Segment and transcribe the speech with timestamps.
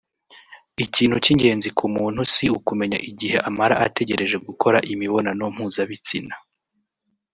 [0.85, 6.35] Ikintu cy’ingenzi k’umuntu si ukumenya igihe amara ategereje gukora imibonano mpuzabitsina